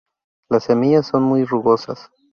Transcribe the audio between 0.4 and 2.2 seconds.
Las semillas son muy rugosas.